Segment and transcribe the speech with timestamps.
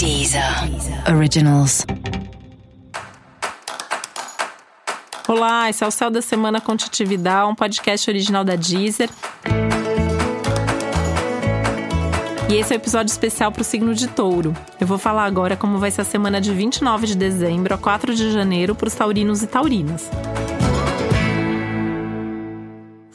[0.00, 0.42] Deezer
[1.14, 1.84] Originals.
[5.28, 9.10] Olá, esse é o Céu da Semana com Titividade, um podcast original da Deezer.
[12.48, 14.56] E esse é o um episódio especial para o signo de touro.
[14.80, 18.14] Eu vou falar agora como vai ser a semana de 29 de dezembro a 4
[18.14, 20.08] de janeiro para os taurinos e taurinas.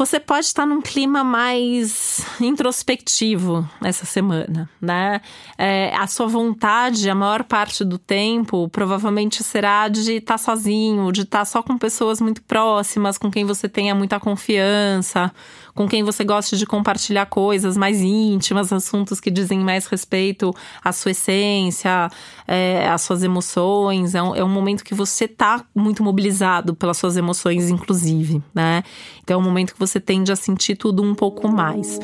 [0.00, 5.20] Você pode estar num clima mais introspectivo essa semana, né?
[5.58, 11.20] É, a sua vontade, a maior parte do tempo, provavelmente será de estar sozinho, de
[11.20, 15.30] estar só com pessoas muito próximas, com quem você tenha muita confiança,
[15.74, 20.92] com quem você goste de compartilhar coisas mais íntimas, assuntos que dizem mais respeito à
[20.92, 22.10] sua essência,
[22.48, 24.14] é, às suas emoções.
[24.14, 28.82] É um, é um momento que você está muito mobilizado pelas suas emoções, inclusive, né?
[29.22, 31.98] Então é um momento que você tende a sentir tudo um pouco mais.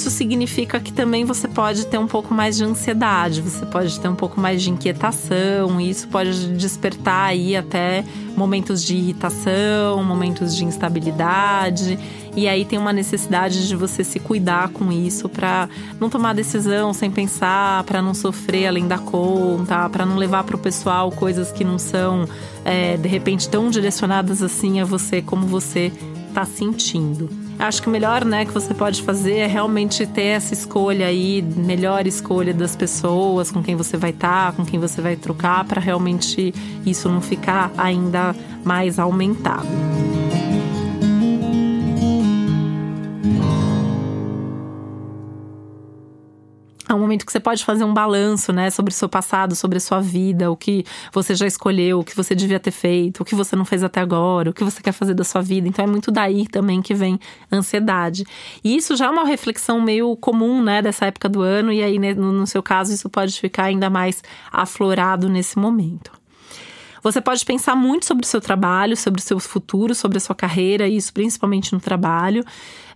[0.00, 4.08] Isso significa que também você pode ter um pouco mais de ansiedade, você pode ter
[4.08, 8.02] um pouco mais de inquietação, e isso pode despertar aí até
[8.34, 11.98] momentos de irritação, momentos de instabilidade.
[12.34, 15.68] E aí tem uma necessidade de você se cuidar com isso para
[16.00, 20.56] não tomar decisão sem pensar, para não sofrer além da conta, para não levar para
[20.56, 22.26] o pessoal coisas que não são
[22.64, 25.92] é, de repente tão direcionadas assim a você como você
[26.30, 27.49] está sentindo.
[27.60, 31.42] Acho que o melhor, né, que você pode fazer é realmente ter essa escolha aí,
[31.42, 35.64] melhor escolha das pessoas com quem você vai estar, tá, com quem você vai trocar,
[35.64, 36.54] para realmente
[36.86, 39.68] isso não ficar ainda mais aumentado.
[46.90, 49.78] É um momento que você pode fazer um balanço, né, sobre o seu passado, sobre
[49.78, 53.24] a sua vida, o que você já escolheu, o que você devia ter feito, o
[53.24, 55.68] que você não fez até agora, o que você quer fazer da sua vida.
[55.68, 57.20] Então é muito daí também que vem
[57.52, 58.24] ansiedade.
[58.64, 61.96] E isso já é uma reflexão meio comum, né, dessa época do ano, e aí,
[61.96, 64.20] né, no seu caso, isso pode ficar ainda mais
[64.50, 66.19] aflorado nesse momento.
[67.02, 70.34] Você pode pensar muito sobre o seu trabalho, sobre o seu futuro, sobre a sua
[70.34, 72.44] carreira, isso principalmente no trabalho.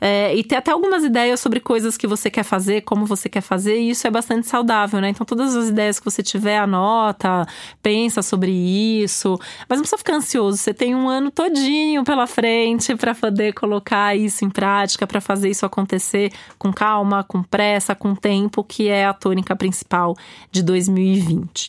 [0.00, 3.40] É, e ter até algumas ideias sobre coisas que você quer fazer, como você quer
[3.40, 5.08] fazer, e isso é bastante saudável, né?
[5.08, 7.46] Então, todas as ideias que você tiver, anota,
[7.82, 9.38] pensa sobre isso.
[9.68, 14.14] Mas não precisa ficar ansioso, você tem um ano todinho pela frente para poder colocar
[14.14, 19.06] isso em prática, para fazer isso acontecer com calma, com pressa, com tempo, que é
[19.06, 20.14] a tônica principal
[20.50, 21.68] de 2020.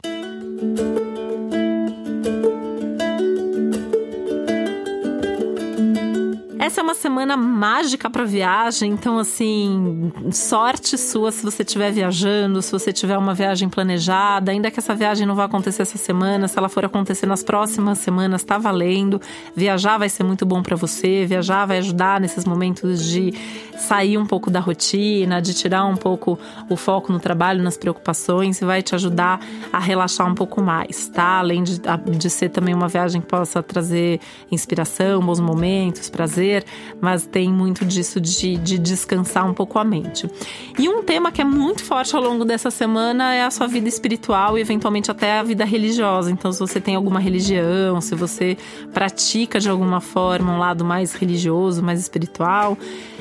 [6.66, 12.60] Essa é uma semana mágica para viagem, então assim, sorte sua se você estiver viajando,
[12.60, 16.48] se você tiver uma viagem planejada, ainda que essa viagem não vá acontecer essa semana,
[16.48, 19.22] se ela for acontecer nas próximas semanas, tá valendo.
[19.56, 23.32] Viajar vai ser muito bom para você, viajar vai ajudar nesses momentos de
[23.78, 28.60] sair um pouco da rotina, de tirar um pouco o foco no trabalho, nas preocupações,
[28.60, 29.40] e vai te ajudar
[29.72, 31.38] a relaxar um pouco mais, tá?
[31.38, 31.80] Além de,
[32.18, 34.20] de ser também uma viagem que possa trazer
[34.52, 36.55] inspiração, bons momentos, prazer
[37.02, 40.30] mas tem muito disso de, de descansar um pouco a mente.
[40.78, 43.88] E um tema que é muito forte ao longo dessa semana é a sua vida
[43.88, 46.32] espiritual e eventualmente até a vida religiosa.
[46.32, 48.58] Então, se você tem alguma religião, se você
[48.94, 52.78] pratica de alguma forma um lado mais religioso, mais espiritual,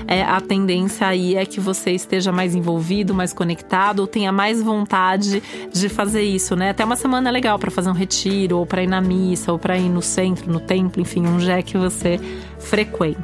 [0.07, 4.63] é, a tendência aí é que você esteja mais envolvido, mais conectado ou tenha mais
[4.63, 6.71] vontade de fazer isso, né?
[6.71, 9.59] Até uma semana é legal para fazer um retiro, ou para ir na missa, ou
[9.59, 12.19] para ir no centro, no templo, enfim, um jé que você
[12.59, 13.24] frequenta.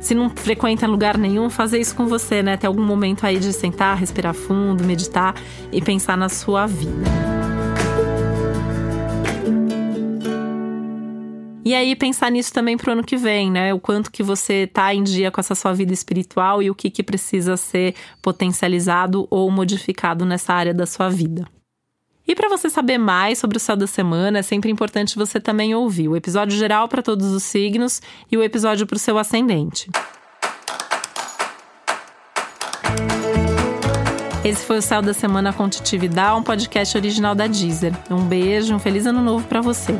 [0.00, 2.56] Se não frequenta lugar nenhum, fazer isso com você, né?
[2.56, 5.34] Ter algum momento aí de sentar, respirar fundo, meditar
[5.72, 7.30] e pensar na sua vida.
[11.70, 13.72] E aí pensar nisso também pro ano que vem, né?
[13.72, 16.90] O quanto que você tá em dia com essa sua vida espiritual e o que
[16.90, 21.46] que precisa ser potencializado ou modificado nessa área da sua vida.
[22.30, 25.74] E para você saber mais sobre o céu da semana, é sempre importante você também
[25.74, 28.00] ouvir o episódio geral para todos os signos
[28.30, 29.90] e o episódio para o seu ascendente.
[34.44, 37.92] Esse foi o Céu da Semana com Titividade, um podcast original da Deezer.
[38.08, 39.96] Um beijo, um feliz ano novo para você.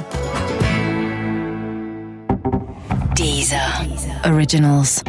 [3.16, 3.58] Deezer.
[4.32, 5.02] Originals.